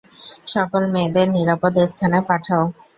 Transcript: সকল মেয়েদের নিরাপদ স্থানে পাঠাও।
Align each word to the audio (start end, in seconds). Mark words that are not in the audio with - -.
সকল 0.45 0.83
মেয়েদের 0.93 1.27
নিরাপদ 1.35 1.73
স্থানে 1.91 2.19
পাঠাও। 2.29 2.63